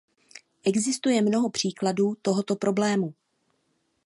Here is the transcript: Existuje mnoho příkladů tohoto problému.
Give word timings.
Existuje 0.63 1.21
mnoho 1.21 1.49
příkladů 1.49 2.17
tohoto 2.21 2.55
problému. 2.55 3.13